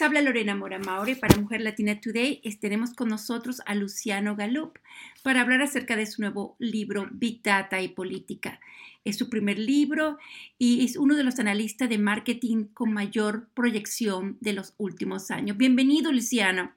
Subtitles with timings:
[0.00, 2.40] les habla Lorena Mora Maure para Mujer Latina Today.
[2.58, 4.78] Tenemos con nosotros a Luciano Galup
[5.22, 8.60] para hablar acerca de su nuevo libro Big Data y Política.
[9.04, 10.16] Es su primer libro
[10.56, 15.58] y es uno de los analistas de marketing con mayor proyección de los últimos años.
[15.58, 16.74] Bienvenido, Luciano.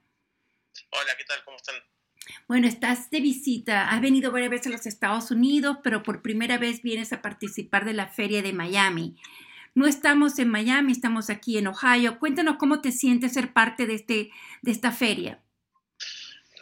[0.89, 1.45] Hola, ¿qué tal?
[1.45, 1.75] ¿Cómo están?
[2.49, 6.57] Bueno, estás de visita, has venido varias veces a los Estados Unidos, pero por primera
[6.57, 9.15] vez vienes a participar de la feria de Miami.
[9.75, 12.19] No estamos en Miami, estamos aquí en Ohio.
[12.19, 14.29] Cuéntanos cómo te sientes ser parte de, este,
[14.61, 15.41] de esta feria.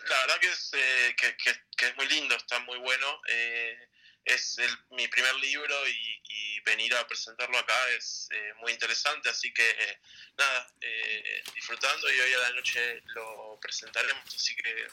[0.08, 3.22] La verdad que es, eh, que, es muy lindo, está muy bueno.
[3.28, 3.90] Eh,
[4.24, 4.58] es
[4.92, 6.20] mi primer libro y,
[6.64, 9.98] venir a presentarlo acá es eh, muy interesante, así que
[10.38, 10.72] nada,
[11.56, 14.88] disfrutando y hoy a la noche lo presentaremos, así que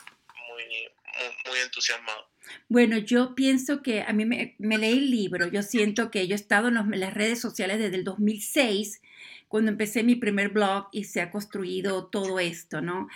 [0.49, 2.29] muy, entusiasmado.
[2.69, 6.37] Bueno, yo pienso que a mí me, leí el libro, yo siento que yo he
[6.37, 9.01] estado en, las redes sociales desde el 2006,
[9.49, 13.09] cuando empecé mi primer blog y se ha construido todo esto, ¿no?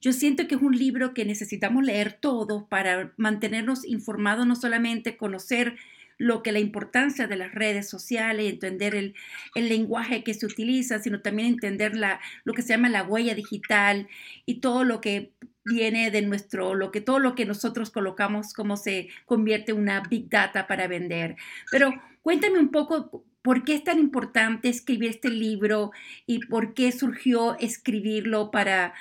[0.00, 5.16] Yo siento que es un libro que necesitamos leer todos para mantenernos informados, no solamente
[5.16, 5.76] conocer
[6.18, 9.14] lo que la importancia de las redes sociales, entender el,
[9.54, 14.08] lenguaje que se utiliza, sino también entender la, lo que se llama la huella digital
[14.46, 15.32] y todo lo que
[15.64, 20.28] viene de nuestro, lo que todo lo que nosotros colocamos, cómo se convierte una big
[20.28, 21.36] data para vender.
[21.70, 25.92] Pero cuéntame un poco por qué es tan importante escribir este libro
[26.26, 28.94] y por qué surgió escribirlo para,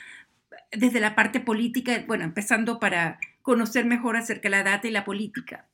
[0.72, 5.06] desde la parte política, bueno, empezando para conocer mejor acerca de la data y la
[5.06, 5.68] política.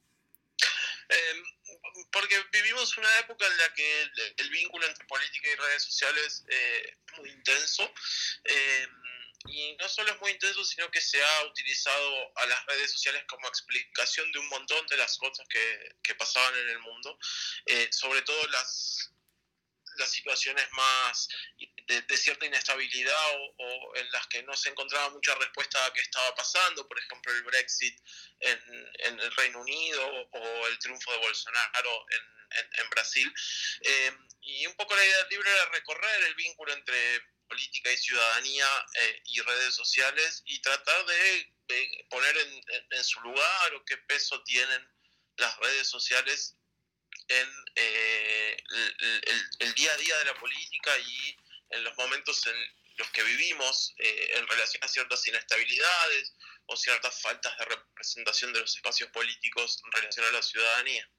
[2.30, 4.02] Porque vivimos una época en la que
[4.38, 7.91] el, vínculo entre política y redes sociales eh, es muy intenso.
[8.44, 8.88] Eh,
[9.45, 13.23] y no solo es muy intenso, sino que se ha utilizado a las redes sociales
[13.27, 17.17] como explicación de un montón de las cosas que, que pasaban en el mundo,
[17.66, 19.11] eh, sobre todo las,
[20.00, 21.28] las situaciones más
[21.88, 26.33] de, cierta inestabilidad o, en las que no se encontraba mucha respuesta a qué estaba
[26.36, 28.00] pasando, por ejemplo el Brexit
[28.39, 28.59] en,
[29.06, 32.40] en el Reino Unido o el triunfo de Bolsonaro en,
[32.79, 33.31] en, Brasil.
[33.81, 37.97] Eh, y un poco la idea del libro era recorrer el vínculo entre política y
[37.97, 38.68] ciudadanía
[39.01, 41.53] eh, y redes sociales y tratar de,
[42.09, 42.35] poner
[42.91, 44.88] en, su lugar o qué peso tienen
[45.38, 46.57] las redes sociales
[47.29, 48.57] en eh,
[49.59, 51.35] el, día a día de la política y
[51.69, 52.56] en los momentos en
[52.97, 56.34] los que vivimos eh, en relación a ciertas inestabilidades
[56.66, 61.09] o ciertas faltas de representación de los espacios políticos en relación a la ciudadanía.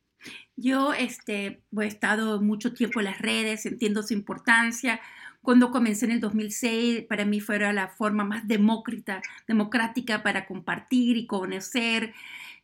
[0.56, 5.00] Yo este, he estado mucho tiempo en las redes, entiendo su importancia,
[5.42, 11.16] cuando comencé en el 2006, para mí fue la forma más demócrata, democrática para compartir
[11.16, 12.14] y conocer,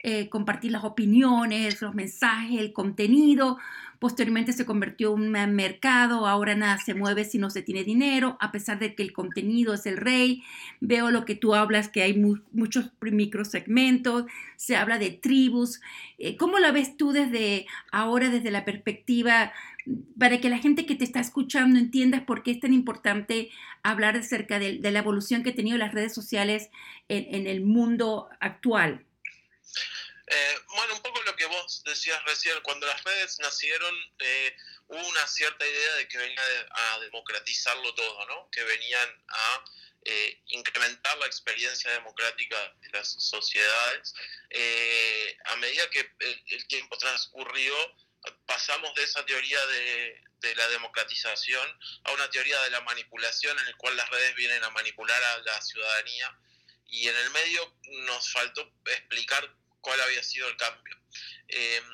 [0.09, 3.59] eh, compartir las opiniones, los mensajes, el contenido.
[3.99, 8.37] Posteriormente se convirtió en un mercado, ahora nada se mueve si no se tiene dinero,
[8.39, 10.45] a pesar de que el contenido es el rey.
[10.81, 12.15] Veo lo que tú hablas, que hay
[12.53, 15.81] muchos microsegmentos, se habla de tribus.
[16.19, 19.51] Eh, ¿Cómo la ves tú desde ahora, desde la perspectiva
[20.19, 23.51] para que la gente que te está escuchando entienda por qué es tan importante
[23.83, 26.71] hablar acerca de, la evolución que han tenido las redes sociales
[27.09, 29.06] en, el mundo actual.
[30.29, 34.57] Eh, bueno, un poco lo que vos decías recién, cuando las redes nacieron eh,
[34.89, 38.51] hubo una cierta idea de que venían a democratizarlo todo, ¿no?
[38.51, 39.65] Que venían a
[40.05, 44.15] eh, incrementar la experiencia democrática de las sociedades.
[45.45, 46.11] a medida que
[46.49, 47.75] el tiempo transcurrió,
[48.47, 50.23] pasamos de esa teoría de,
[50.55, 51.67] la democratización
[52.05, 55.39] a una teoría de la manipulación en el cual las redes vienen a manipular a
[55.39, 56.39] la ciudadanía
[56.89, 57.75] y en el medio
[58.07, 60.97] nos faltó explicar cuál había sido el cambio.
[61.49, 61.85] Em,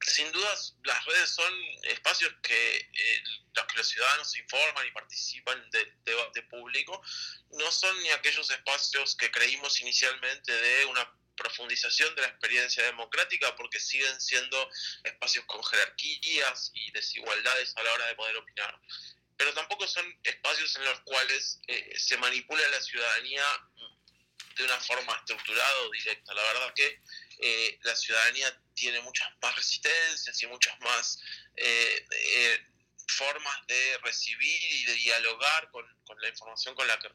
[0.00, 1.52] sin dudas, las redes son
[1.84, 3.22] espacios que eh,
[3.54, 7.02] los que los ciudadanos informan y participan del debate público,
[7.50, 13.54] no son ni aquellos espacios que creímos inicialmente de una profundización de la experiencia democrática
[13.56, 14.70] porque siguen siendo
[15.04, 18.80] espacios con jerarquías y desigualdades a la hora de poder opinar.
[19.36, 23.44] Pero tampoco son espacios en los cuales eh, se manipula la ciudadanía
[24.58, 26.34] de una forma estructurada o directa.
[26.34, 27.00] La verdad que
[27.38, 31.20] eh, la ciudadanía tiene muchas más resistencias y muchas más
[31.56, 32.66] eh,
[33.06, 35.86] formas de recibir y de dialogar con,
[36.20, 37.08] la información con la que,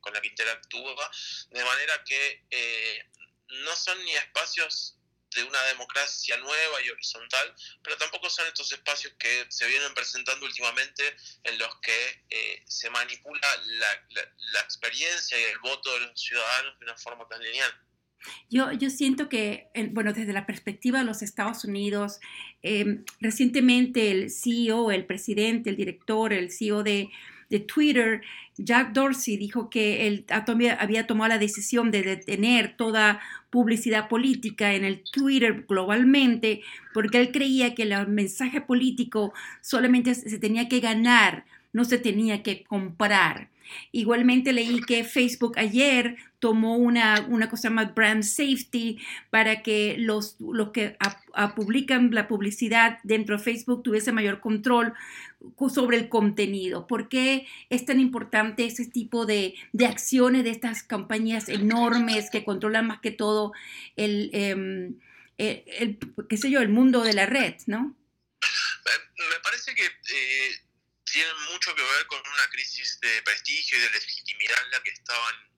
[0.00, 1.10] con la que interactúa,
[1.50, 3.06] de manera que
[3.48, 4.96] no son ni espacios
[5.36, 10.46] de una democracia nueva y horizontal, pero tampoco son estos espacios que se vienen presentando
[10.46, 11.02] últimamente
[11.44, 13.46] en los que eh, se manipula
[13.78, 17.72] la, experiencia y el voto de los ciudadanos de una forma tan lineal.
[18.50, 22.18] Yo, yo siento que, bueno, desde la perspectiva de los Estados Unidos,
[22.62, 27.10] em, recientemente el CEO, el presidente, el director, el CEO de,
[27.50, 28.22] de Twitter,
[28.58, 30.24] Jack Dorsey dijo que él
[30.78, 33.20] había tomado la decisión de detener toda
[33.50, 36.62] publicidad política en el Twitter globalmente
[36.94, 42.42] porque él creía que el mensaje político solamente se tenía que ganar, no se tenía
[42.42, 43.50] que comprar.
[43.92, 46.16] Igualmente leí que Facebook ayer
[46.46, 50.96] tomó una, una cosa más brand safety para que los, los que
[51.56, 54.94] publican la publicidad dentro de Facebook tuviese mayor control
[55.68, 56.86] sobre el contenido.
[56.86, 62.44] ¿Por qué es tan importante ese tipo de, de acciones de estas compañías enormes que
[62.44, 63.52] controlan más que todo
[63.96, 65.00] el, em,
[65.38, 67.96] el, qué sé yo, el mundo de la red, ¿no?
[69.16, 70.50] Me parece que eh,
[71.02, 74.90] tienen mucho que ver con una crisis de prestigio y de legitimidad en la que
[74.90, 75.55] estaban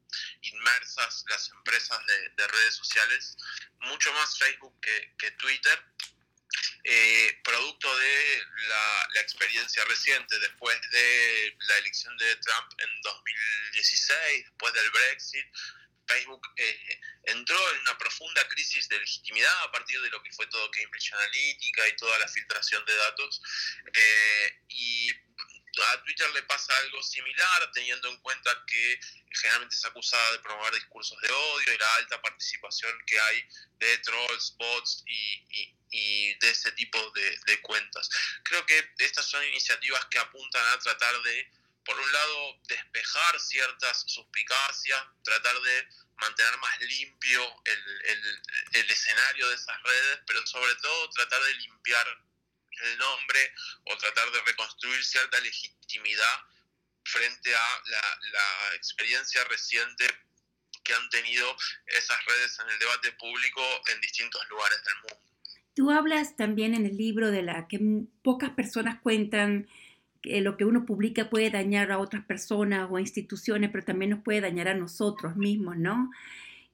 [0.53, 3.37] inmersas las empresas de, redes sociales,
[3.81, 5.85] mucho más Facebook que, Twitter,
[6.85, 14.73] eh, producto de la, experiencia reciente después de la elección de Trump en 2016, después
[14.73, 15.47] del Brexit.
[16.07, 20.47] Facebook eh, entró en una profunda crisis de legitimidad a partir de lo que fue
[20.47, 23.43] todo Cambridge Analytica y toda la filtración de datos.
[23.93, 25.13] Eh, y
[25.83, 30.75] a Twitter le pasa algo similar, teniendo en cuenta que generalmente es acusada de promover
[30.75, 33.49] discursos de odio y la alta participación que hay
[33.79, 38.09] de trolls, bots y, de ese tipo de, cuentas.
[38.45, 41.51] Creo que estas son iniciativas que apuntan a tratar de,
[41.85, 48.43] por un lado, despejar ciertas suspicacias, tratar de mantener más limpio el,
[48.73, 52.28] el escenario de esas redes, pero sobre todo tratar de limpiar
[52.85, 53.39] el nombre
[53.85, 56.37] o tratar de reconstruir cierta legitimidad
[57.05, 60.05] frente a la, experiencia reciente
[60.85, 63.61] que han tenido esas redes en el debate público
[63.93, 65.29] en distintos lugares del mundo.
[65.75, 67.81] Tú hablas también en el libro de la que
[68.23, 69.69] pocas personas cuentan
[70.23, 74.23] que lo que uno publica puede dañar a otras personas o instituciones, pero también nos
[74.23, 76.11] puede dañar a nosotros mismos, ¿no?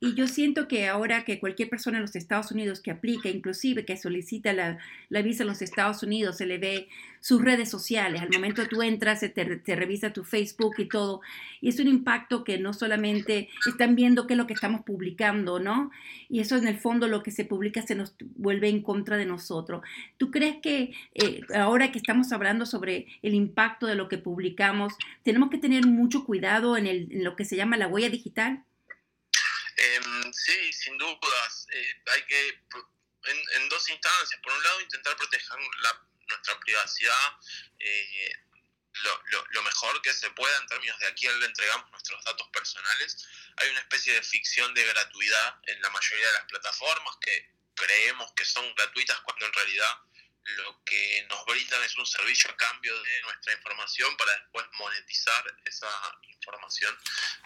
[0.05, 3.87] Y yo siento que ahora que cualquier persona en los Estados Unidos que aplica, inclusive
[3.87, 4.77] que solicita la,
[5.23, 6.89] visa en los Estados Unidos, se le ve
[7.21, 8.21] sus redes sociales.
[8.21, 11.23] Al momento tú entras, se te, revisa tu Facebook y todo.
[11.63, 15.59] Y es un impacto que no solamente están viendo qué es lo que estamos publicando,
[15.59, 15.91] ¿no?
[16.29, 19.25] Y eso en el fondo lo que se publica se nos vuelve en contra de
[19.25, 19.81] nosotros.
[20.19, 24.93] ¿Tú crees que eh, ahora que estamos hablando sobre el impacto de lo que publicamos,
[25.23, 28.65] tenemos que tener mucho cuidado en, en lo que se llama la huella digital?
[29.77, 31.67] Em, sí, sin dudas.
[31.71, 32.61] Eh, hay que,
[33.25, 37.39] en, dos instancias, por un lado, intentar proteger nuestra privacidad
[37.79, 38.33] eh,
[39.03, 43.27] lo, mejor que se pueda en términos de a quién le entregamos nuestros datos personales.
[43.57, 48.33] Hay una especie de ficción de gratuidad en la mayoría de las plataformas que creemos
[48.35, 49.99] que son gratuitas cuando en realidad
[50.45, 55.57] lo que nos brindan es un servicio a cambio de nuestra información para después monetizar
[55.65, 56.97] esa información.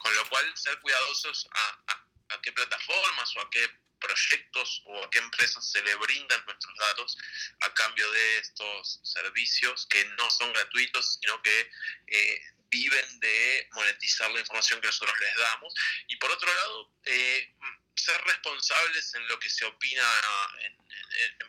[0.02, 2.07] Con lo cual, ser cuidadosos a
[2.42, 7.18] qué plataformas o a qué proyectos o a qué empresas se le brindan nuestros datos
[7.60, 11.70] a cambio de estos servicios que no son gratuitos, sino que
[12.06, 15.74] eh, viven de monetizar la información que nosotros les damos.
[16.08, 17.54] Y por otro lado, eh,
[17.94, 20.02] ser responsables en lo que se opina
[20.60, 20.78] en,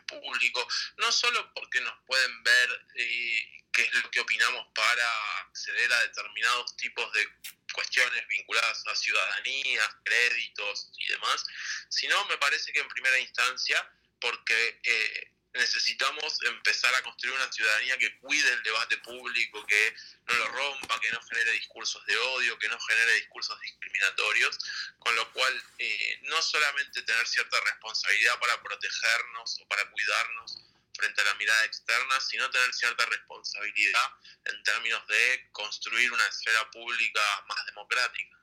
[0.06, 0.66] público,
[0.96, 6.00] no solo porque nos pueden ver eh, qué es lo que opinamos para acceder a
[6.00, 7.28] determinados tipos de
[7.72, 11.44] cuestiones vinculadas a ciudadanía, créditos y demás,
[11.88, 13.88] sino me parece que en primera instancia
[14.20, 19.94] porque eh, necesitamos empezar a construir una ciudadanía que cuide el debate público, que
[20.28, 24.58] no lo rompa, que no genere discursos de odio, que no genere discursos discriminatorios,
[24.98, 30.58] con lo cual eh, no solamente tener cierta responsabilidad para protegernos o para cuidarnos
[31.00, 34.08] frente a la mirada externa, sino tener cierta responsabilidad
[34.44, 38.36] en términos de construir una esfera pública más democrática.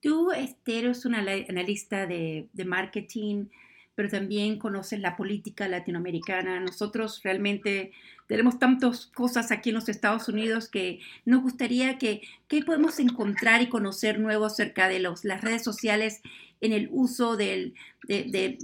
[0.00, 3.46] Tú, Esther, eres una analista de, de marketing
[3.94, 6.60] pero también conoces la política latinoamericana.
[6.60, 7.92] Nosotros realmente
[8.26, 13.60] tenemos tantas cosas aquí en los Estados Unidos que nos gustaría que, ¿qué podemos encontrar
[13.60, 16.22] y conocer nuevo acerca de los, las redes sociales
[16.62, 18.58] en el uso del, del, del,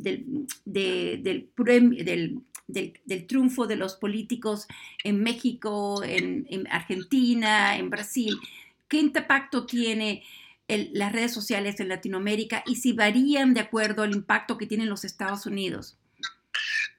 [2.66, 4.66] del, triunfo de los políticos
[5.04, 8.38] en México, en, en Argentina, en Brasil?
[8.88, 10.24] ¿Qué impacto tiene
[10.68, 15.04] las redes sociales en Latinoamérica y si varían de acuerdo al impacto que tienen los
[15.04, 15.96] Estados Unidos?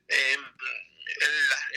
[0.08, 0.42] Em,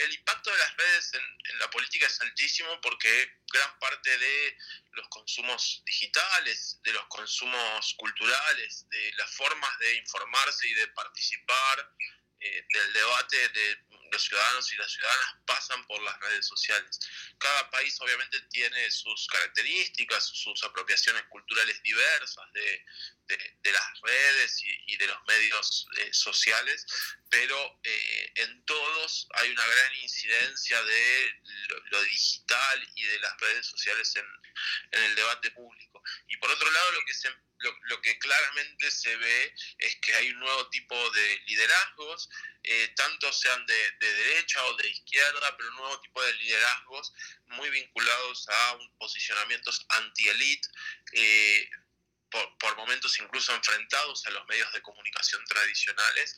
[0.05, 3.09] el, impacto de las redes en, la política es altísimo porque
[3.51, 4.57] gran parte de
[4.93, 11.95] los consumos digitales, de los consumos culturales, de las formas de informarse y de participar
[12.39, 13.77] eh, del debate de
[14.11, 16.99] los ciudadanos y las ciudadanas pasan por las redes sociales.
[17.37, 22.85] Cada país obviamente tiene sus características, sus apropiaciones culturales diversas de,
[23.27, 26.85] las redes y, de los medios eh, sociales,
[27.29, 31.41] pero eh, en todos hay una gran incidencia de
[31.89, 34.25] lo, digital y de las redes sociales en,
[34.91, 36.03] el debate público.
[36.27, 37.29] Y por otro lado, lo que se
[37.63, 42.29] lo, que claramente se ve es que hay un nuevo tipo de liderazgos,
[42.63, 47.13] eh, tanto sean de, derecha o de izquierda, pero un nuevo tipo de liderazgos
[47.47, 50.67] muy vinculados a posicionamientos anti-elite.
[52.59, 56.35] Por, momentos incluso enfrentados a los medios de comunicación tradicionales,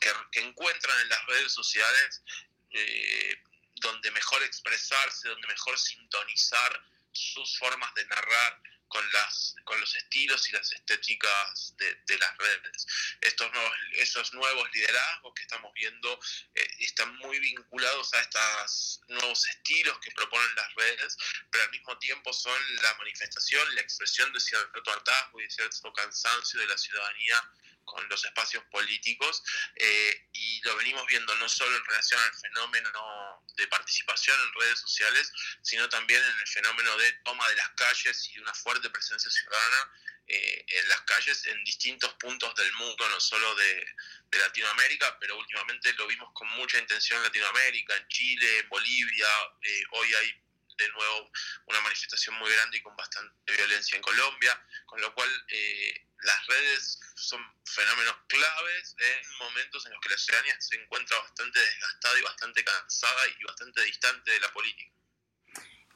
[0.00, 2.22] que, encuentran en las redes sociales
[2.70, 3.42] eh,
[3.76, 6.82] donde mejor expresarse, donde mejor sintonizar
[7.12, 8.60] sus formas de narrar
[8.90, 12.86] con, las, con los estilos y las estéticas de, las redes.
[13.20, 16.20] Estos nuevos, esos nuevos liderazgos que estamos viendo
[16.54, 21.16] eh, están muy vinculados a estos nuevos estilos que proponen las redes,
[21.50, 25.92] pero al mismo tiempo son la manifestación, la expresión de cierto hartazgo y de cierto
[25.92, 27.50] cansancio de la ciudadanía
[27.90, 29.42] con los espacios políticos
[29.74, 34.78] eh, y lo venimos viendo no solo en relación al fenómeno de participación en redes
[34.78, 35.32] sociales,
[35.62, 39.92] sino también en el fenómeno de toma de las calles y una fuerte presencia ciudadana
[40.28, 43.86] eh, en las calles en distintos puntos del mundo, no solo de,
[44.30, 49.26] Latinoamérica, pero últimamente lo vimos con mucha intención en Latinoamérica, en Chile, en Bolivia,
[49.62, 50.40] eh, hoy hay
[50.78, 51.30] de nuevo
[51.66, 56.46] una manifestación muy grande y con bastante violencia en Colombia, con lo cual eh, las
[56.46, 62.18] redes son fenómenos claves en momentos en los que la ciudadanía se encuentra bastante desgastada
[62.18, 64.92] y bastante cansada y bastante distante de la política.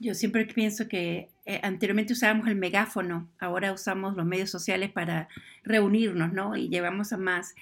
[0.00, 5.28] Yo siempre pienso que eh, anteriormente usábamos el megáfono, ahora usamos los medios sociales para
[5.62, 6.56] reunirnos, ¿no?
[6.56, 7.54] Y llevamos a más.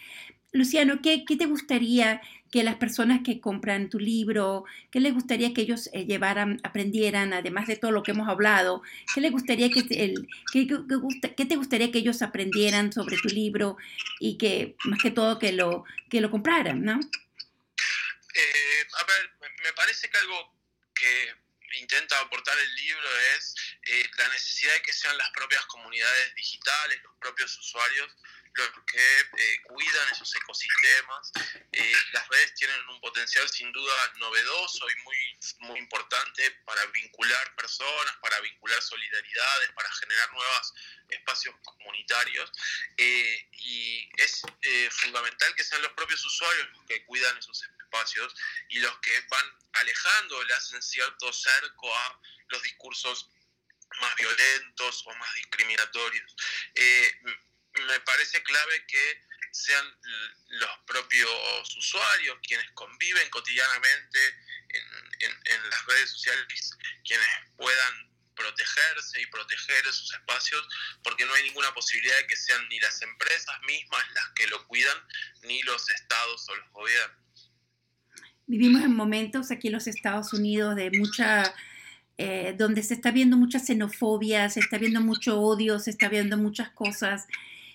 [0.52, 5.62] Luciano, ¿qué, te gustaría que las personas que compran tu libro, qué les gustaría que
[5.62, 8.82] ellos eh, llevaran, aprendieran, además de todo lo que hemos hablado?
[9.14, 10.66] ¿Qué les gustaría que, el, qué,
[11.46, 13.78] te gustaría que ellos aprendieran sobre tu libro
[14.20, 17.00] y que más que todo que lo, que lo compraran, ¿no?
[18.34, 20.54] Eh, a ver, me parece que algo
[20.94, 21.34] que
[21.78, 23.54] intenta aportar el libro es
[23.86, 28.10] eh, la necesidad de que sean las propias comunidades digitales, los propios usuarios,
[28.54, 31.32] los que eh, cuidan esos ecosistemas.
[31.72, 37.54] Eh, las redes tienen un potencial sin duda novedoso y muy, muy importante para vincular
[37.56, 40.74] personas, para vincular solidaridades, para generar nuevos
[41.08, 42.50] espacios comunitarios.
[42.96, 44.42] Eh, y es
[44.90, 48.34] fundamental que sean los propios usuarios los que cuidan esos espacios
[48.68, 49.44] y los que van
[49.74, 53.28] alejando, le hacen cierto cerco a los discursos
[54.00, 56.34] más violentos o más discriminatorios
[57.80, 59.84] me parece clave que sean
[60.48, 64.18] los propios usuarios quienes conviven cotidianamente
[65.20, 66.70] en, las redes sociales,
[67.04, 67.26] quienes
[67.56, 70.66] puedan protegerse y proteger esos espacios,
[71.04, 74.66] porque no hay ninguna posibilidad de que sean ni las empresas mismas las que lo
[74.66, 74.96] cuidan,
[75.42, 77.52] ni los estados o los gobiernos.
[78.46, 81.54] Vivimos en momentos aquí en los Estados Unidos de mucha,
[82.18, 86.36] eh, donde se está viendo mucha xenofobia, se está viendo mucho odio, se está viendo
[86.36, 87.26] muchas cosas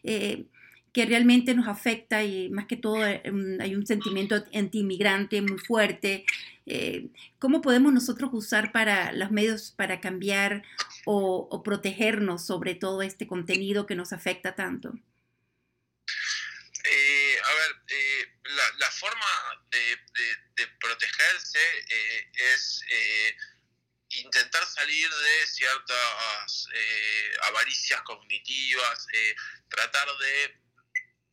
[0.03, 0.45] eh,
[0.93, 3.21] que realmente nos afecta y más que todo eh,
[3.59, 6.25] hay un sentimiento anti-inmigrante muy fuerte.
[6.65, 10.63] Eh, ¿Cómo podemos nosotros usar para los medios para cambiar
[11.05, 14.93] o, protegernos sobre todo este contenido que nos afecta tanto?
[17.39, 17.71] a ver,
[18.79, 19.25] la, forma
[19.71, 21.59] de, protegerse
[22.53, 22.83] es
[24.09, 24.46] intentar
[24.77, 26.67] salir de ciertas
[27.43, 29.07] avaricias cognitivas,
[29.69, 30.67] tratar de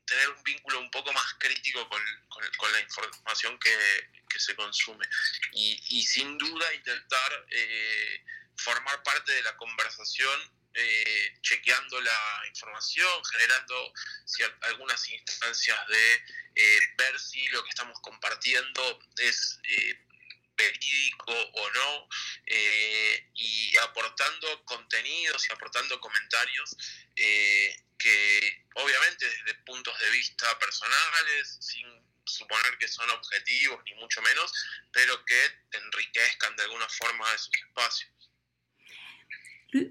[0.07, 2.03] tener un vínculo un poco más crítico con,
[2.73, 5.07] la información que, se consume.
[5.53, 8.25] Y, sin duda intentar eh,
[8.57, 10.41] formar parte de la conversación
[10.75, 13.93] eh, chequeando la información, generando
[14.63, 16.15] algunas instancias de
[16.57, 19.61] eh, ver si lo que estamos compartiendo es
[20.57, 22.09] verídico o no,
[23.35, 26.77] y aportando contenidos y aportando comentarios
[27.15, 31.87] que obviamente desde puntos de vista personales, sin
[32.25, 34.53] suponer que son objetivos ni mucho menos,
[34.93, 38.11] pero que enriquezcan de alguna forma esos espacios.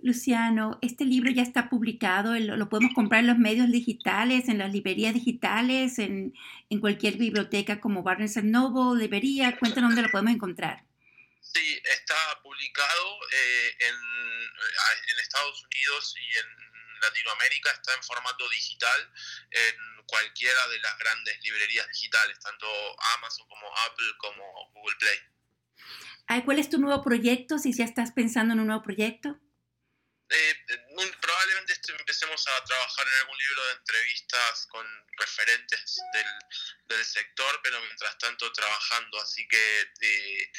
[0.01, 4.71] Luciano, este libro ya está publicado, lo, podemos comprar en los medios digitales, en las
[4.71, 6.33] librerías digitales, en,
[6.79, 10.85] cualquier biblioteca como Barnes Noble, librería, cuéntanos dónde lo podemos encontrar.
[11.41, 19.11] Sí, está publicado eh, en, en Estados Unidos y en Latinoamérica está en formato digital
[19.51, 22.67] en cualquiera de las grandes librerías digitales, tanto
[23.17, 25.33] Amazon como Apple como Google Play.
[26.45, 27.59] ¿Cuál es tu nuevo proyecto?
[27.59, 29.39] Si ya estás pensando en un nuevo proyecto.
[30.35, 30.55] Eh,
[31.21, 34.85] probablemente empecemos a trabajar en algún libro de entrevistas con
[35.19, 40.51] referentes del, del sector, pero mientras tanto trabajando, así que eh,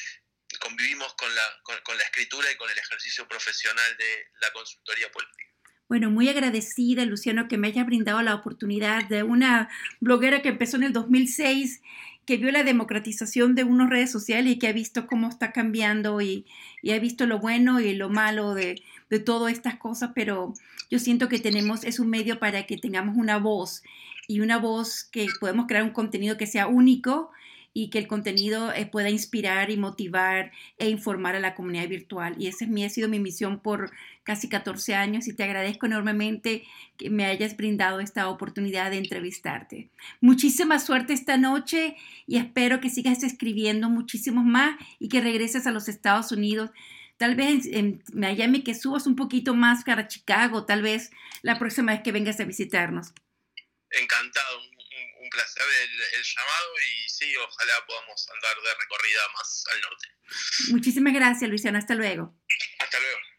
[0.61, 5.11] convivimos con la, con, con la escritura y con el ejercicio profesional de la consultoría
[5.11, 5.45] política.
[5.89, 9.69] Bueno, muy agradecida, Luciano, que me haya brindado la oportunidad de una
[10.01, 11.83] bloguera que empezó en el 2006
[12.27, 16.21] que vio la democratización de unas redes sociales y que ha visto cómo está cambiando
[16.21, 16.47] y,
[16.83, 20.55] y ha visto lo bueno y lo malo de, de todas estas cosas, pero
[20.91, 23.83] yo siento que tenemos, es un medio para que tengamos una voz
[24.27, 27.31] y una voz que podemos crear un contenido que sea único
[27.77, 32.37] y que el contenido eh, pueda inspirar y motivar e informar a la comunidad virtual.
[32.39, 33.91] Y esa es mi, ha sido mi misión por
[34.23, 36.63] casi 14 años y te agradezco enormemente
[36.97, 39.91] que me hayas brindado esta oportunidad de entrevistarte.
[40.21, 41.97] Muchísima suerte esta noche
[42.29, 46.71] y espero que sigas escribiendo muchísimos más y que regreses a los Estados Unidos.
[47.17, 51.11] Tal vez en Miami que subas un poquito más para Chicago, tal vez
[51.43, 53.13] la próxima vez que vengas a visitarnos.
[53.91, 54.74] Encantado,
[55.25, 60.09] un placer el, llamado y sí, ojalá podamos andar de recorrida más al norte.
[60.71, 61.79] Muchísimas gracias, Luisiano.
[61.79, 62.35] Hasta luego.
[62.79, 63.34] Hasta luego.